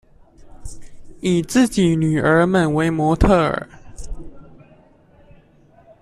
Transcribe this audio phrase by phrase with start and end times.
[1.19, 3.67] 以自己女兒們為模特兒